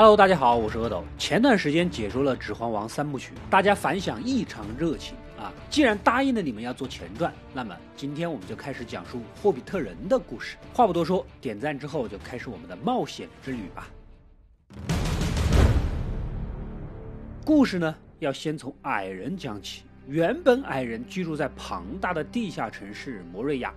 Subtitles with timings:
[0.00, 1.04] Hello，大家好，我是阿斗。
[1.18, 5.52] 前段时间解说了《指环王》三部曲，大家反响异常热情啊！
[5.68, 10.56] 既然答应了你们要做前传，那么今天我们就开始讲述霍比特人的故事。
[10.72, 13.88] 话不多说，点赞之后就开始我们的冒险之旅吧。
[17.44, 19.82] 故事呢，要先从矮人讲起。
[20.08, 23.74] 原本矮人居住在庞大的地下城市摩瑞亚，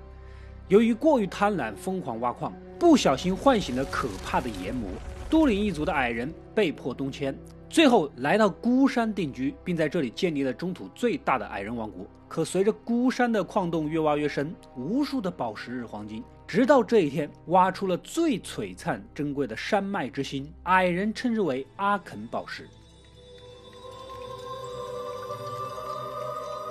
[0.69, 4.89] 由于过于贪婪，疯狂挖矿，不小心唤醒了可怕的炎魔。
[5.33, 7.35] 都灵一族的矮人被迫东迁，
[7.67, 12.05] 最后来到孤山定居，并在这里建立了中土最大的矮人王国。
[12.27, 22.69] 可随着孤山的矿洞越挖越深，无数的宝石、黄金，直到这一天，挖出了最璀璨珍贵的山脉之心，矮人称之为阿肯宝石。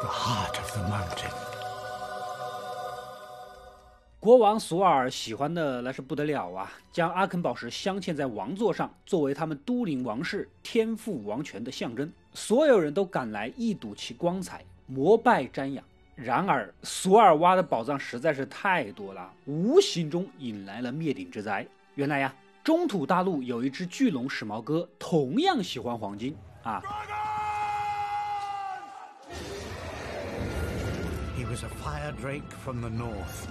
[0.03, 1.52] The heart of the mountain.
[4.23, 12.09] 国王索尔喜欢的那是不得了啊，将阿肯宝石镶嵌在王座上，作为他们都灵王室天赋王权的象征。
[12.33, 15.83] 所有人都赶来一睹其光彩，膜拜瞻仰。
[16.15, 21.67] 然而，索尔挖的宝藏实在是太多了，无形中引来了灭顶之灾。
[21.97, 26.81] 原来呀，中土大陆有一只巨龙史矛哥，同样喜欢黄金啊。
[31.37, 33.49] He was a fire drake from the north.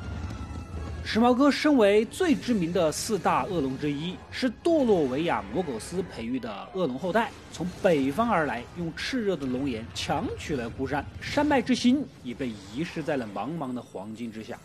[1.04, 14.58] 时髦哥身为最知名的四大恶龙之一，是堕落维亚摩狗斯培育的恶龙后代，从北方而来，用炽热的龙炎强取了孤山，山脉之心已被遗失在了茫茫的黄金之下。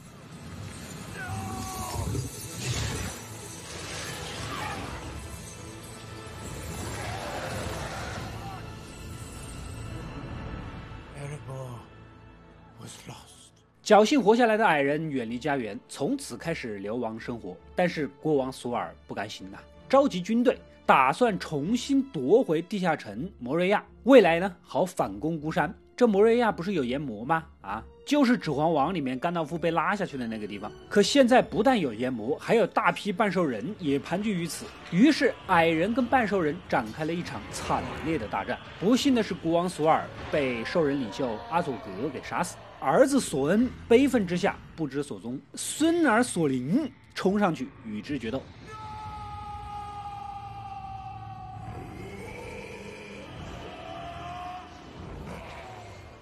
[13.86, 17.56] 侥幸活下来的矮人远离家园，从此开始流亡生活。
[17.76, 25.72] 但是国王索尔不甘心呐，召集军队，打算重新夺回地下城摩瑞亚，未来呢好反攻孤山。
[25.96, 27.44] 这摩瑞亚不是有炎魔吗？
[27.60, 30.68] 啊，就是《指环王》里面甘道夫被拉下去的那个地方。
[30.88, 34.66] 可现在不但有炎魔，还有大批半兽人也盘踞于此。
[34.90, 38.58] 于是矮人跟半兽人展开了一场惨烈的大战。
[38.80, 42.56] 不幸的是，国王索尔被兽人领袖阿佐格给杀死。
[42.86, 48.40] 儿子索恩悲愤之下不知所踪，孙儿索林冲上去与之决斗。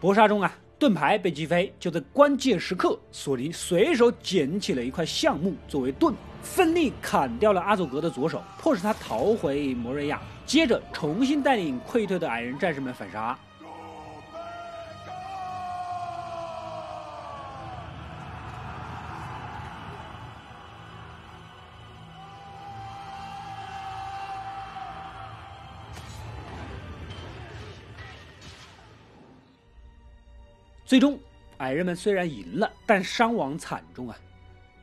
[0.00, 1.70] 搏杀中啊，盾牌被击飞。
[1.78, 10.18] 就在关键时刻，索林随手捡起了一块橡木作为盾，奋力砍掉了阿佐格的左手，迫使他逃回摩瑞亚。
[10.46, 13.38] 接着重新带领溃退的矮人战士们反杀。
[30.84, 31.18] 最终，
[31.58, 34.16] 矮人们虽然赢了，但伤亡惨重啊。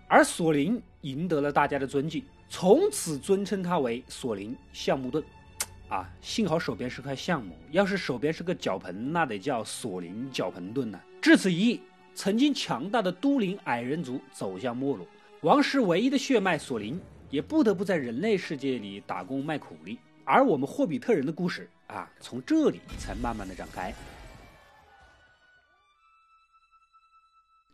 [0.08, 5.24] 而索林赢得了大家的尊敬，从此尊称他为索林橡木盾。
[5.90, 11.00] 啊，幸好手边是块橡木，要是手边是个脚盆，那得叫索林脚盆盾呢。
[11.22, 11.82] 至此一役，
[12.16, 15.06] 曾经强大的都灵矮人族走向没落，
[15.42, 20.00] 王室唯一的血脉索林也不得不在人类世界里打工卖苦力。
[20.24, 23.94] 而我们霍比特人的故事啊，从这里才慢慢的展开。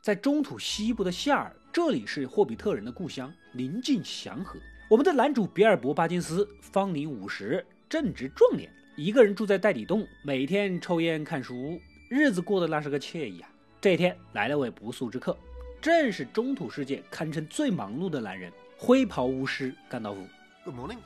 [0.07, 4.57] 在中土西部的夏尔，这里是霍比特人的故乡，宁静祥和。
[4.90, 11.78] 我们的男主比尔博·巴金斯方龄五十，正值壮年，一个人住在袋底洞，每天抽烟看书，
[12.09, 13.50] 日子过得那是个惬意啊。
[13.81, 15.38] 这一天来了位不速之客，
[15.81, 20.25] 正是中土世界堪称最忙碌的男人——灰袍巫师甘道夫。
[20.63, 21.00] Good morning.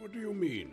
[0.00, 0.68] What do you mean?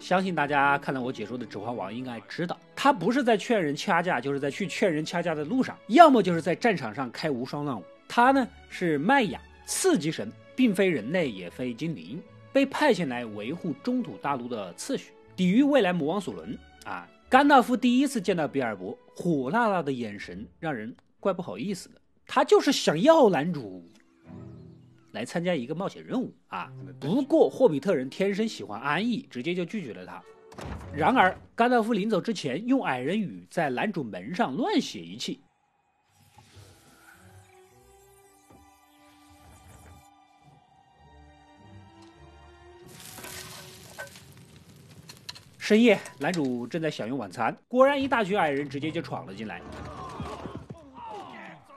[0.00, 7.84] 相信大家看了我解说的《指环王》，应该知道他不是在劝人掐架，就是在去劝人掐架的路上，要么就是在战场上开无双乱舞。
[8.08, 12.20] 他呢是麦雅次级神，并非人类，也非精灵，
[12.52, 16.58] 被派遣来维护中土大陆的次序，抵御未来魔王索伦。
[16.84, 22.00] 啊，甘道夫第一次见到比尔博，火辣辣的眼神让人怪不好意思的。
[22.26, 23.88] 他就是想要男主。
[25.12, 26.72] 来参加一个冒险任务啊！
[26.98, 30.22] 不过霍比特人天生喜欢安逸，直接就拒绝了他。
[30.94, 35.40] 然而甘道夫临走之前，用矮人语在男主门上乱写一气。
[45.58, 49.62] 深夜，男主正在享用晚餐，果然一大群矮人直接就闯了进来。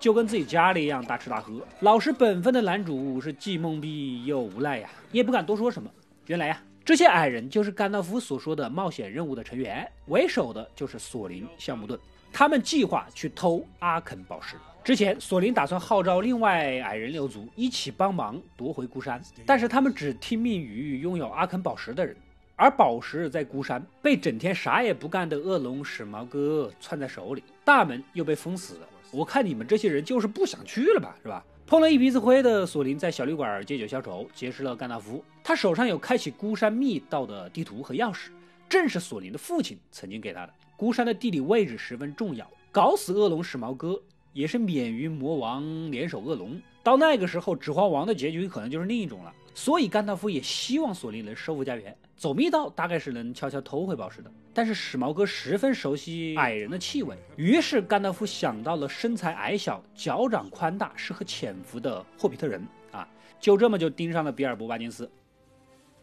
[0.05, 5.89] 就跟自己家里一样大吃大喝，老实本分的男主是既懵逼又无奈呀，也不敢多说什么。
[6.27, 11.99] 原来呀，这些矮人就是甘道夫所说的冒险任务的成员，为首的就是索林、橡木盾。
[12.31, 14.57] 他们计划去偷阿肯宝石。
[14.83, 22.15] 之前，索林打算号召另外矮人六族一起帮忙夺回孤山，但是他们只听命于拥有阿肯宝石的人，
[22.55, 28.87] 而宝石在孤山被整天啥也不干的恶龙史矛哥攥在手里，大门又被封死了。
[29.11, 31.43] 我看你们这些人就是不想去了吧，是吧？
[31.65, 35.23] 碰了一鼻子灰的索林在小旅馆借酒消愁，结识了甘道夫。
[35.43, 38.29] 他手上有开启孤山密道的地图和钥匙，
[38.69, 40.53] 正是索林的父亲曾经给他的。
[40.77, 43.99] 孤山的地理位置十分重要，搞死恶龙史矛哥。
[44.33, 49.33] 也是免于魔王联手恶龙，到那个时候，指环王的结局可能就是另一种了。
[49.53, 54.31] 所以甘道夫也希望索林能收复家园，走密道大概是能悄悄偷回宝石的。
[54.53, 63.07] 但是史矛哥十分熟悉矮人的气味，于是甘道夫想到了身材矮小、脚掌宽大、适合潜伏的霍比特人啊，
[63.39, 65.09] 就这么就盯上了比尔博·巴金斯。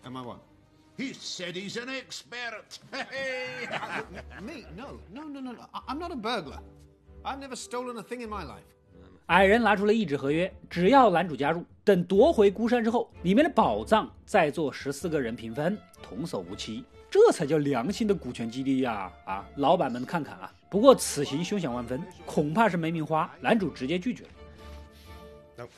[0.03, 0.39] Am I one?
[0.99, 2.79] He said he's an expert.
[4.43, 4.67] Me?
[4.77, 5.55] No, no, no, no.
[5.87, 6.61] I'm not a burglar.
[7.25, 8.67] I've never stolen a thing in my life.
[9.27, 19.11] 矮人拿出了一纸合约，只要男主加入，等夺回孤山之后，里面的宝藏再做十四个人平分，童叟无欺，这才叫良心的股权激励呀！
[19.25, 20.53] 啊，老板们看看啊！
[20.69, 23.31] 不过此行凶险万分，恐怕是没命花。
[23.41, 24.25] 男主直接拒绝
[25.57, 25.69] 了。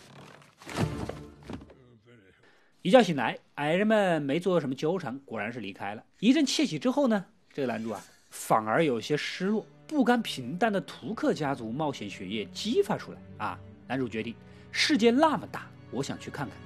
[2.82, 6.02] 一觉醒来，矮人们没做什么纠缠，果然是离开了。
[6.18, 9.64] 一阵窃喜之后呢，这个男主啊，反而有些失落。
[9.86, 13.58] 不甘平淡的图克家族冒险血液激发出来啊！
[13.86, 14.34] 男主决定，
[14.72, 16.56] 世界那么大，我想去看看。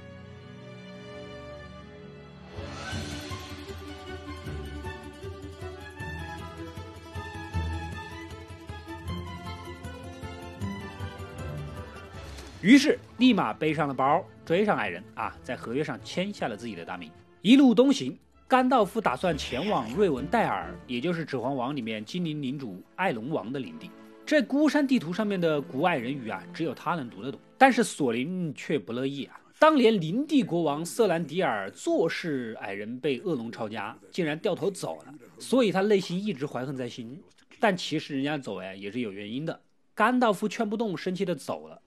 [12.61, 17.11] 于是立马背上了包，追上矮人啊，在合约上签下了自己的大名，
[17.41, 18.19] 一路东行。
[18.49, 23.91] 甘道夫打算前往瑞文戴尔，也就是《指环王》里面精灵领主艾龙王的领地。
[24.25, 27.39] 这孤山地图上面的古矮人语啊，只有他能读得懂。
[27.59, 29.39] 但是索林却不乐意啊！
[29.59, 37.23] 当年林地国王瑟兰迪尔坐视矮人被恶龙抄家，竟然掉头走了，所以他内心一直怀恨在心。
[37.61, 39.61] 但其实人家走哎，也是有原因的。
[39.95, 41.79] 甘道夫劝不动，生气的走了。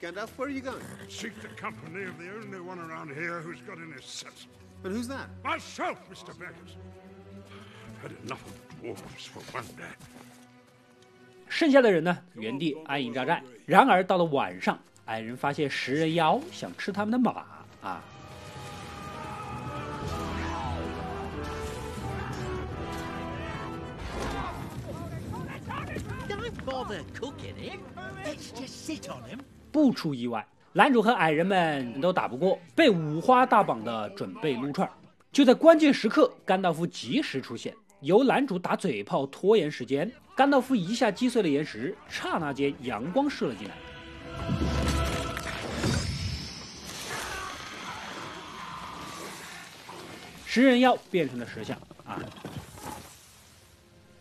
[0.00, 0.78] Gandalf, where are you going?
[1.08, 4.46] Seek the company of the only one around here who's got any sense.
[4.82, 5.28] But who's that?
[5.42, 6.32] Myself, Mr.
[6.38, 6.76] Beggars.
[8.00, 9.92] Had enough of dwarves for one day.
[11.48, 13.42] 剩下的人呢，原地安营扎寨。
[13.66, 17.44] 然而到了晚上，矮人发现食人妖想吃他们的马
[17.82, 18.02] 啊。
[29.72, 30.46] 不出意外。
[30.74, 34.88] 男主和矮人们都打不过，被五花大绑的准备撸串。
[35.32, 40.10] 就在关键时刻，甘道夫及时出现，由男主打嘴炮拖延时间。
[40.36, 43.74] 甘道夫一下击碎了岩石，刹那间阳光射了进来，
[50.44, 52.20] 食人妖变成了石像啊！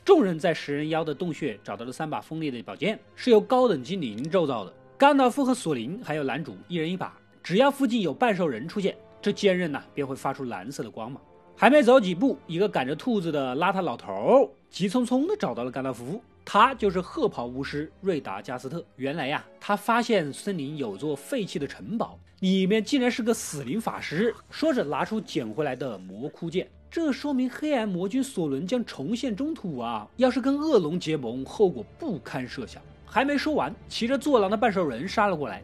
[0.06, 4.74] 众人在食人妖的洞穴找到了三把锋利的宝剑，是由高等精灵铸造的。
[4.98, 11.22] 甘道夫和索林还有男主一人一把，只要附近有半兽人出现，这剑刃呢便会发出蓝色的光芒。
[11.56, 18.84] 还没走几步，一个赶着兔子的邋遢老头急匆匆地找到了甘道夫，他就是褐袍巫师瑞达加斯特。
[18.96, 30.08] 原来呀，他发现森林有座废弃的城堡，里面竟然是个死灵法师，说着拿出捡回来的魔窟剑，这说明黑暗魔君索伦将重现中土啊！
[30.16, 32.82] 要是跟恶龙结盟，后果不堪设想。
[33.10, 35.64] 还没说完，骑着坐狼的半兽人杀了过来。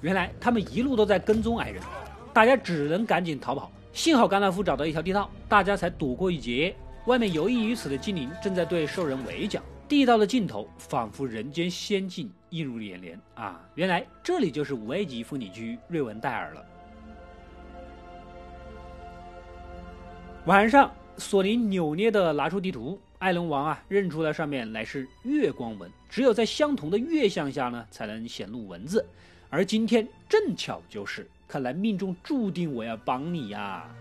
[0.00, 1.82] 原来他们一路都在跟踪矮人，
[2.32, 3.68] 大家只能赶紧逃跑。
[3.92, 6.76] 幸好甘道夫找到一条地道，大家才躲过一劫。
[7.06, 13.60] 外面游弋于此的精灵正在对兽人围剿，地道的尽头仿佛人间仙境映入眼帘啊！
[13.74, 16.64] 原来这里就是五 A 级风景区瑞文戴尔了。
[20.44, 23.00] 晚上，索林扭捏地拿出地图。
[23.18, 29.04] 艾伦王啊，认出了上面乃是月光纹，只有在相同的月相下呢，才能显露文字。
[29.50, 33.92] 而今天正巧就是，看来命中注定我要帮你呀。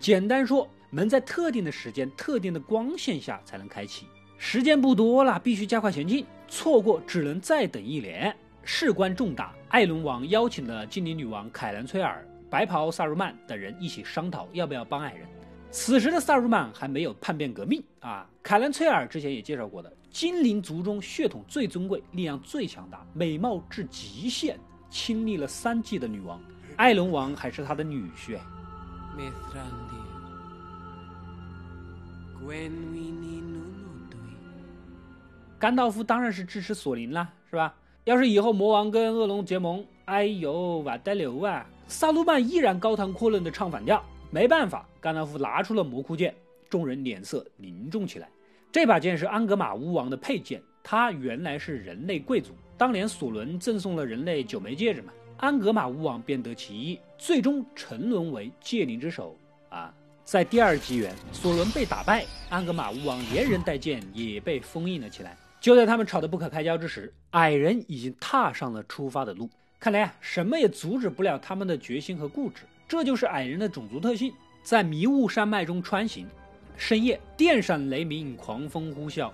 [0.00, 4.06] 简单说，门在特定的时间、特定的光线下才能开启。
[4.38, 8.34] 时间不多了，必须加快前进，错过只能再等一年。
[8.64, 15.28] 事关重大，艾伦王邀请了精灵女王凯兰崔尔、白袍萨鲁曼等人一起商讨要不要帮矮人。
[15.70, 18.26] 此时的萨鲁曼还没有叛变革命啊。
[18.42, 26.40] 凯兰崔尔之前也介绍过的，精灵族中血统最尊贵、力量最强大、美貌至极限、亲历了三季的女王。
[26.76, 28.38] 艾伦王还是他的女婿。
[35.58, 37.74] 甘道夫当然是支持索林啦，是吧？
[38.04, 41.66] 要是以后魔王跟恶龙结盟，哎呦，完得了啊！
[41.86, 46.34] 萨鲁曼依然高谈阔论的唱反调，没办法，甘道夫拿出了魔窟剑，
[46.70, 48.28] 众人脸色凝重起来。
[48.72, 59.34] 这把剑是安格玛巫王的佩剑，他原来是人类贵族，当年索伦赠送了人类九枚戒指嘛，安格玛巫王便得其意，最终沉沦为戒灵之首
[59.70, 59.92] 啊。
[60.22, 65.34] 在第二纪元，索伦被打败，安格玛巫王连人带剑也被封印了起来。
[65.58, 69.48] 就在他们吵得不可开交之时，矮人已经踏上了出发的路。
[69.78, 72.64] 看来啊，什么也阻止不了他们的决心和固执。
[72.86, 76.26] 这就是矮人的种族特性，在迷雾山脉中穿行。
[76.76, 79.30] 深夜，电闪雷鸣，狂风呼啸。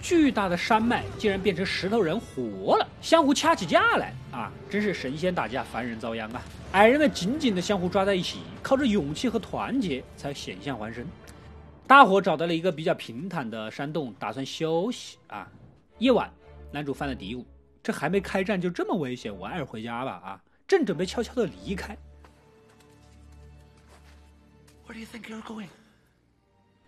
[0.00, 4.50] 巨大的山脉竟然变成石头人活了，相互掐起架来啊！
[4.68, 6.42] 真是神仙打架，凡人遭殃啊！
[6.72, 11.06] 矮人们紧紧的相互抓在一起，靠着勇气和团结才险象环生。
[11.86, 15.46] 大伙找到了一个比较平坦的山洞，打算休息啊。
[15.98, 16.28] 夜晚，
[16.72, 17.44] 男主犯了嘀咕：
[17.80, 20.40] 这还没开战就这么危险，我还是回家吧啊！
[20.70, 21.96] 正准备悄悄的离开
[24.86, 25.66] ，Where do you think you're going？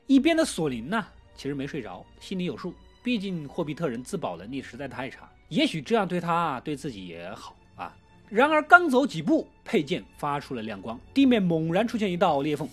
[0.06, 1.04] 一边的索林呢，
[1.36, 2.72] 其实没睡着，心里有数。
[3.02, 7.92] 毕竟霍比特人自保能力实在太差，也许这样对他对自己也好啊。
[8.28, 12.68] 然而刚走几步，佩剑发出了亮光，地面猛然出现一道裂缝，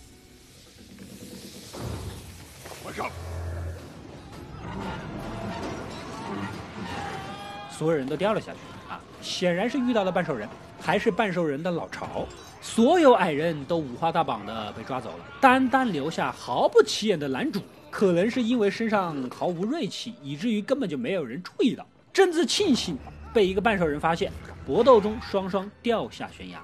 [7.72, 9.02] 所有人都掉了下去啊！
[9.24, 10.48] 显然是遇到了半兽人，
[10.80, 12.26] 还是半兽人的老巢。
[12.62, 17.62] 所有矮人都五花大绑的被抓走了，单单留下毫不起眼的男主。
[17.92, 21.86] 可能是因为身上毫无锐气，以至于根本就没有人注意到。
[22.14, 22.98] 正自庆幸
[23.34, 24.32] 被一个半兽人发现，
[24.66, 26.62] 搏斗中双双掉下悬崖。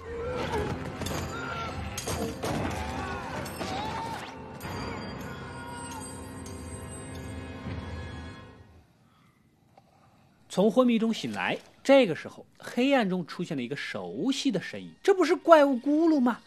[10.47, 16.39] 从昏迷中醒来，这个时候黑暗中出现了一个熟悉的身影，这不是怪物咕噜吗？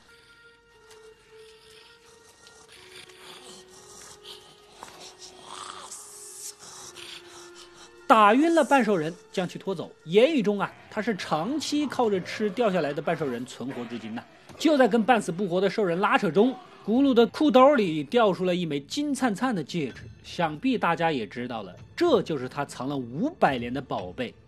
[8.09, 9.93] 打晕了半兽人，将其拖走。
[10.07, 14.25] 言语中啊，他是长期靠着吃掉下来的半兽人存活至今的。
[14.59, 16.53] 就在跟半死不活的兽人拉扯中，
[16.85, 20.03] 咕噜的裤兜里掉出了一枚金灿灿的戒指。
[20.25, 24.35] 想必大家也知道了，这就是他藏了五百年的宝贝——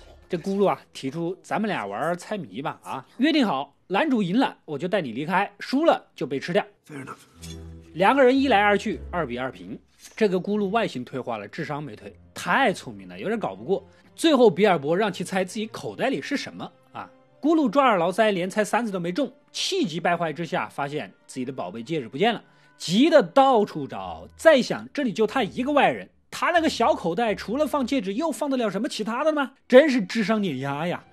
[0.31, 3.05] 这咕噜啊，提出咱们俩玩猜谜吧啊！
[3.17, 6.65] 约定好，男主赢了我就带你离开，输了就被吃掉。
[7.95, 9.77] 两个人一来二去，二比二平。
[10.15, 13.85] 这个咕噜外形退化了，智商没退，太聪明了，有点搞不过。
[14.15, 17.11] 最后，比尔博让其猜自己口袋里是什么啊？
[17.41, 22.41] 咕噜抓耳挠腮，连猜三次都没中，气急败坏之下，发现自己的宝贝戒指不见了，
[22.77, 24.25] 急得到处找。
[24.37, 29.51] 再想，这里就他一个外人，他那个小口袋除了放戒指，又放得了什么其他的吗？
[29.67, 31.03] 真是智商碾压呀！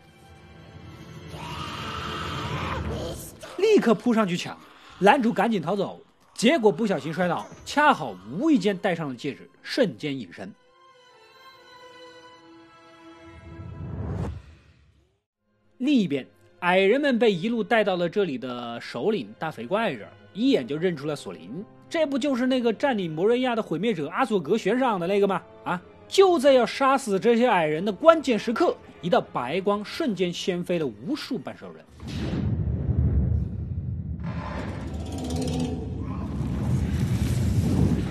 [3.58, 4.56] 立刻扑上去抢，
[5.00, 6.00] 男主赶紧逃走，
[6.32, 10.50] 结果不小心摔倒，恰好无意间戴上了戒指，瞬间隐身。
[15.78, 16.26] 另一边，
[16.60, 25.42] 矮人们被一路带到了这里的首领大肥怪这，一眼就认出了索林，这不就是那个占领摩瑞亚的毁灭者阿索格悬赏的那个吗？
[25.64, 25.80] 啊！
[26.07, 31.85] 就在要杀死这些矮人的关键时刻，一道白光瞬间掀飞了无数半兽人。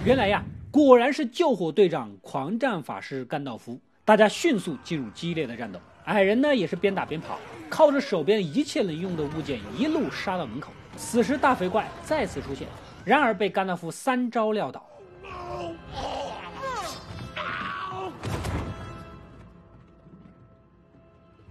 [0.05, 3.79] 原来呀，果然是救火队长狂战法师甘道夫。
[4.05, 7.37] 大家迅速进入激烈的战斗，矮人呢也是边打边跑。
[7.69, 10.71] 靠着手边一切能用的物件，一路杀到门口。
[10.95, 12.67] 此时大肥怪再次出现，
[13.07, 14.85] 然而被甘道夫三招撂倒。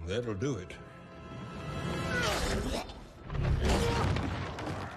[0.06, 0.74] That'll do it.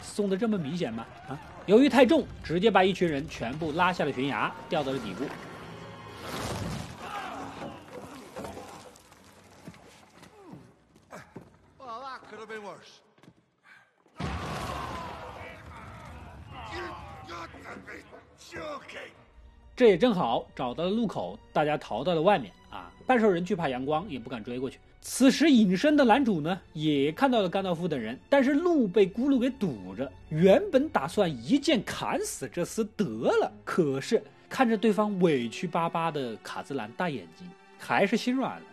[0.01, 1.05] 送的这么明显吗？
[1.29, 1.39] 啊！
[1.65, 5.23] 由于太重，直接把一群人全部拉下了悬崖，掉到了底部。
[19.79, 22.91] 这也正好找到了路口，大家逃到了外面啊！
[23.07, 24.77] 半兽人惧怕阳光，也不敢追过去。
[24.99, 30.11] 此时隐身的男主呢，也看到了甘道夫等人，但是路被咕噜给堵着。
[30.27, 38.65] 原本打算一剑砍死这厮得了，可是看着对方委屈巴巴的卡姿兰大眼睛，还是心软了，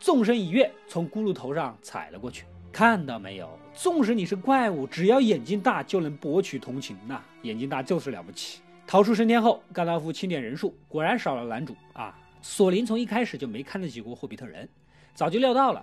[0.00, 2.44] 纵身一跃，从咕噜头上踩了过去。
[2.72, 3.48] 看到没有？
[3.72, 7.22] 纵使你是怪物，只要眼睛大就能博取同情呐！
[7.42, 8.58] 眼睛大就是了不起。
[8.90, 12.12] 逃出升天后，甘道夫清点人数，果然少了男主啊！
[12.42, 14.68] 索林从一开始就没看得起过霍比特人，
[15.14, 15.80] 早就料到了。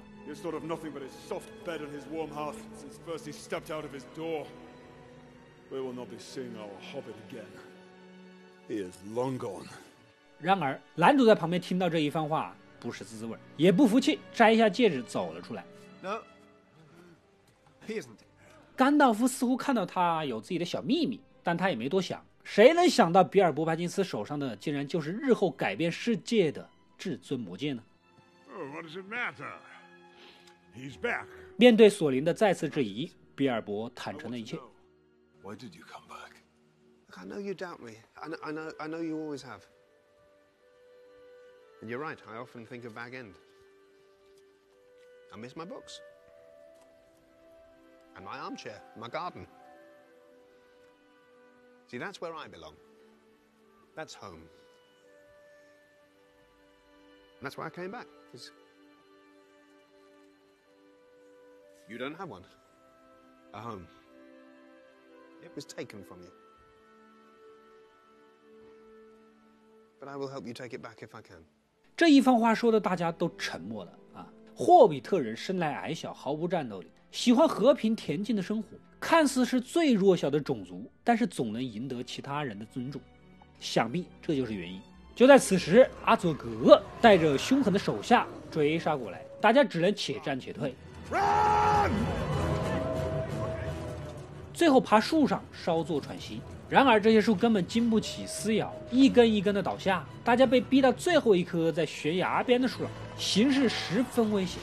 [10.42, 15.64] 然而，男主在旁边听到这一番话，不是滋味，也不服气，摘下戒指走了出来。
[18.76, 22.22] 甘道夫似乎看到他有自己的小秘密，但他也没多想。
[22.48, 27.84] 谁能想到比尔博·帕金斯手上的竟然就是日后改变世界的至尊魔戒呢？
[31.58, 34.58] 面对索林的再次质疑，比尔博坦诚了一切。
[51.89, 52.75] See, that's where I belong.
[53.95, 54.43] That's home.
[57.39, 58.07] And that's why I came back.
[58.31, 58.51] Because
[61.89, 62.45] you don't have one.
[63.55, 63.87] A home.
[65.45, 66.31] It was taken from you.
[70.01, 71.45] But I will help you take it back if I can.
[71.97, 74.27] 这一番话说的大家都沉默了啊！
[74.60, 78.70] 霍比特人生来矮小，毫无战斗力，喜欢和平恬静的生活。
[79.00, 83.00] 看似是最弱小的种族，但是总能赢得其他人的尊重，
[83.60, 84.82] 想必这就是原因。
[85.16, 90.74] 就在此时，阿佐格带着凶狠的手下追杀过来，大家只能且战且退。
[94.58, 102.90] 最后爬树上稍作喘息，然而这些树根本经不起撕咬，一根一根的倒下，大家被逼到最后一棵在悬崖边的树上，
[103.20, 104.60] 形势十分危险。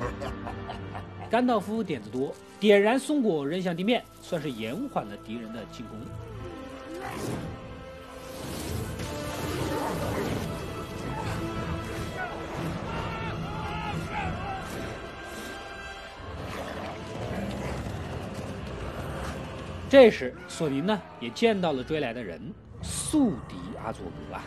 [1.30, 5.98] 甘道夫点子多，点燃松果扔向地面，算是延缓了敌人的进攻。
[19.92, 22.40] 这时，索林呢也见到了追来的人，
[22.80, 24.42] 宿敌阿佐格啊。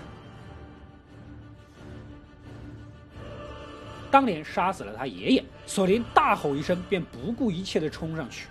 [4.10, 8.47] 当年杀死了他爷爷，索林大吼一声，便不顾一切的冲上去。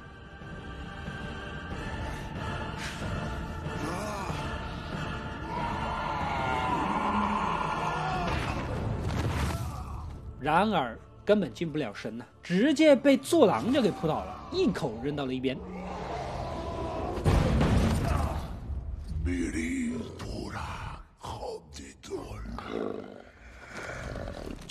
[10.39, 15.59] 然而根本近不了身呐，直接被坐狼就给扑倒了，一口扔到了一边。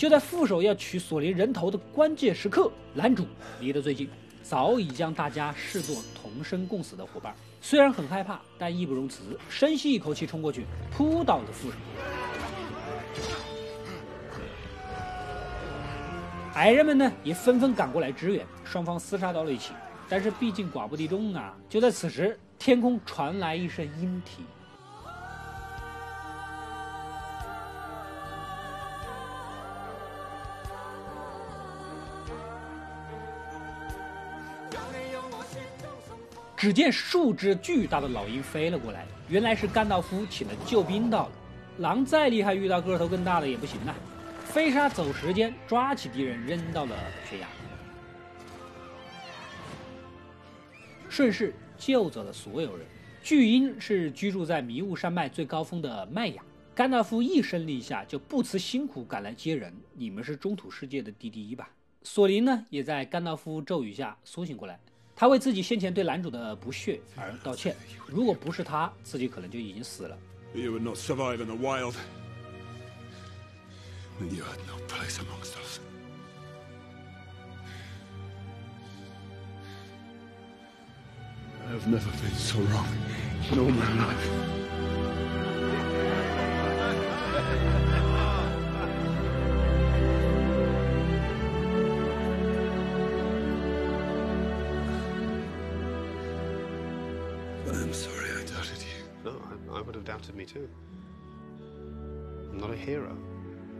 [0.04, 3.24] 就在副手要取索林人头的关键时刻，男主
[3.58, 4.06] 离得最近，
[4.42, 7.34] 早已将大家视作同生共死的伙伴。
[7.62, 11.76] 虽然很害怕，但义不容辞，深吸一口气冲过去，扑倒了副手。
[16.52, 19.72] 矮人们呢，也纷纷赶过来支援，双方厮杀到了一起。
[20.06, 21.56] 但是毕竟寡不敌众啊！
[21.66, 24.42] 就在此时，天空传来一声鹰啼。
[36.64, 41.32] 只见数只巨大的老鹰飞了过来，原来是甘道夫请的救兵到了。
[41.76, 43.94] 狼再厉害，遇到个头更大的也不行啊！
[44.46, 46.96] 飞沙走石间，抓起敌人扔到了
[47.28, 47.46] 悬崖，
[51.10, 52.86] 顺势救走了所有人。
[53.22, 56.42] 巨鹰是居住在迷雾山脉最高峰的麦雅，
[56.74, 59.70] 甘道夫一声令下，就不辞辛苦赶来接人。
[59.92, 61.68] 你们是中土世界的第一吧？
[62.04, 64.80] 索林呢，也在甘道夫咒语下苏醒过来。
[65.16, 67.76] 他为自己先前对男主的不屑而道歉。
[68.06, 70.18] 如果不是他，自己可能就已经死了。
[70.54, 71.94] You would not survive in the wild.
[74.20, 75.80] You had no place amongst us.
[81.66, 82.86] I've never been so wrong
[83.50, 84.28] in all my life.
[99.74, 100.68] I would have doubted me too.
[102.52, 103.16] I'm not a hero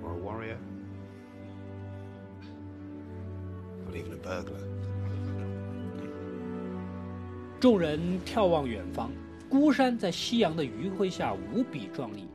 [0.03, 0.59] or a warrior.
[3.87, 4.61] Not even a burglar.
[7.61, 9.11] 众人眺望远方，
[9.49, 12.27] 孤山在夕阳的余晖下无比壮丽。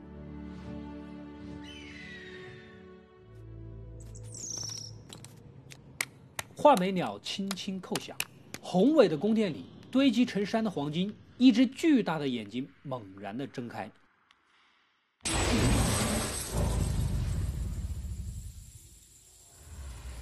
[6.56, 8.18] 画眉鸟轻轻叩响，
[8.62, 13.90] 宏伟的宫殿里堆积成山的黄金，一只巨大的眼睛猛然的睁开。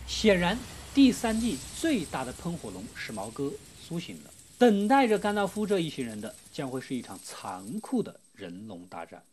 [0.06, 0.56] 显然，
[0.94, 3.52] 第三季最大的喷火龙是毛哥
[3.82, 4.32] 苏醒了。
[4.60, 9.24] 等待着甘道夫这一行人的，将会是一场残酷的人龙大战。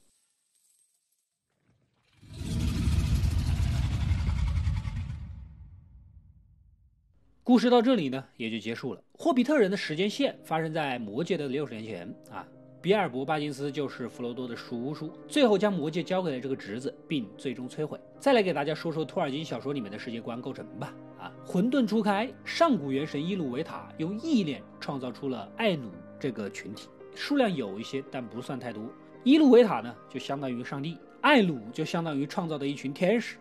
[7.47, 9.01] 故事到这里呢，也就结束了。
[9.13, 12.43] 霍比特人的时间线发生在魔界的六十年前啊。
[12.81, 18.01] 比尔博·巴金斯就是弗罗多的叔叔，最后将魔戒交给了这个侄子，并最终摧毁。
[18.19, 20.95] 再来给大家说说托尔金小说里面的世界观构成吧。
[21.19, 28.83] 啊，混沌初开，上古元神伊鲁维塔用意念创造出了艾努这个群体，数量有一些，但不算太多。
[29.23, 33.37] 伊鲁维塔呢，就相当于上帝；艾努就相当于创造的一群天使。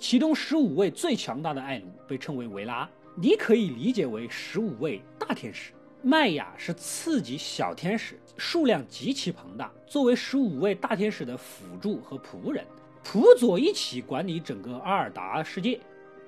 [0.00, 2.88] 其中十五位最强大的艾努被称为维拉，
[3.20, 5.72] 你可以理解为十五位大天使。
[6.02, 12.64] 麦雅是次级小天使，数量极其庞大，作为十五位大天使的辅助和仆人，
[13.02, 15.80] 辅佐一起管理整个阿尔达世界。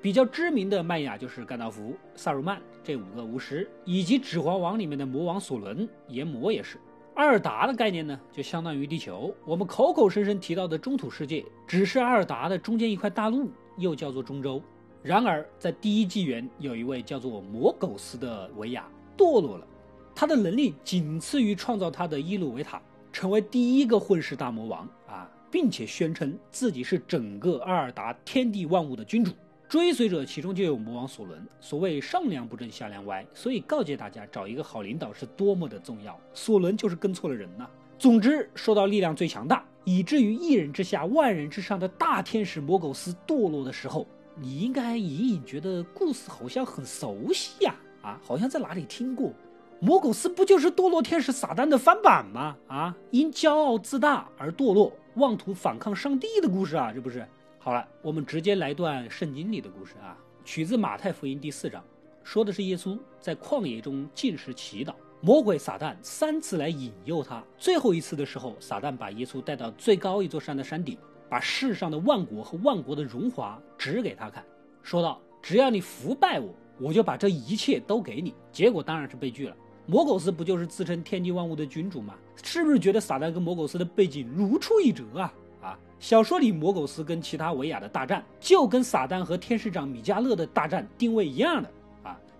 [0.02, 6.76] 比较知名的麦雅就是甘道夫、萨鲁曼这五个巫师，以及《指环王》里面的魔王索伦，炎魔也是。
[7.14, 9.32] 阿尔达的概念呢，就相当于地球。
[9.44, 13.48] 我们口口声声提到的中土世界，只是阿尔达的中间一块大陆，
[13.78, 14.60] 又叫做中州。
[15.02, 18.86] 然而，在第一纪元，有一位叫做魔苟斯的维亚。
[19.16, 19.66] 堕落了，
[20.14, 22.80] 他的能力仅次于创造他的伊鲁维塔，
[23.12, 29.32] 成为第一个混世大魔王啊，并且宣称自己是整个阿尔达天地万物的君主。
[29.68, 31.46] 追随者其中就有魔王索伦。
[31.60, 36.18] 所谓上梁不正下梁歪，所以告诫大家找一个好领导是多么的重要。
[36.34, 37.68] 索伦就是跟错了人呐。
[37.98, 44.06] 总之，说到力量最强大，以至于一人之下万人之上的大天使魔苟斯堕落的时候，
[44.40, 47.74] 你应该隐隐觉得故事好像很熟悉呀。
[48.00, 49.30] 啊，好像在哪里听过，
[49.78, 52.56] 魔苟斯不就是堕落天使撒旦的翻版吗？
[52.66, 57.22] 啊，因骄傲自大而堕落，妄图反抗上帝的故事啊，这不是？
[57.58, 61.84] 好了，我们直接来段圣经里的故事啊，取自马太福音第四章，
[62.24, 70.96] 说的是耶稣在旷野中进食祈祷，魔鬼撒旦三次来引诱他，最后一次的时候，撒旦把耶稣带到最高一座山的山顶，
[71.30, 74.44] 把世上的万国和万国的荣华指给他看，
[74.82, 76.52] 说道：只要你服拜我。
[76.82, 79.54] 我就把这一切都给你，结果当然是被拒了。
[79.84, 82.14] 魔苟斯不就是自称天地万物的君主吗？
[82.42, 85.34] 是不是觉得撒旦跟魔苟斯的背景如出一辙啊？
[85.60, 91.70] 啊，小说里魔苟斯跟其他维亚的大战，就跟撒旦和天使长米迦勒的大战定位一样的！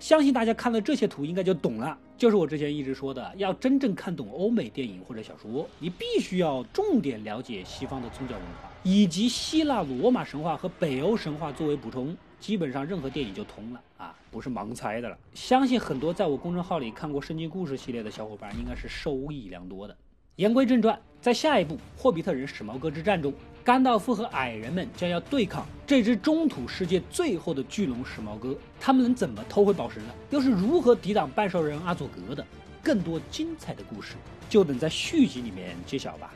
[0.01, 1.97] 相信大家看了这些图应该就懂了。
[2.17, 12.17] 就是我之前一直说的，要真正看懂欧美电影或者小说，你必须要重点了解西方的宗教文化，以及希腊罗马神话和北欧神话作为补充。
[12.39, 15.19] 基本上任何电影就通了啊，不是盲猜的了。
[15.35, 19.95] 相信很多在我公众号里看过《圣经故事》系列的小伙伴，应该是受益良多的。
[20.37, 23.31] 言归正传，在下一部《霍比特人史矛革之战》中，
[23.63, 30.07] 甘道夫和矮人们将要对抗这只中土世界最后的巨龙史矛革，他们能怎么偷回宝石呢？
[30.31, 32.45] 又是如何抵挡半兽人阿佐格的？
[32.83, 34.15] 更多精彩的故事，
[34.49, 36.33] 就等在续集里面揭晓吧。